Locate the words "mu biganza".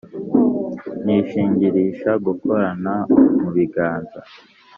3.41-4.19